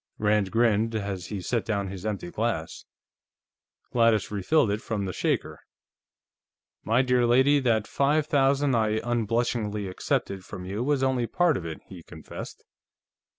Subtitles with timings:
[0.17, 2.85] Rand grinned as he set down his empty glass.
[3.91, 5.61] Gladys refilled it from the shaker.
[6.83, 11.67] "My dear lady, that five thousand I unblushingly accepted from you was only part of
[11.67, 12.63] it," he confessed.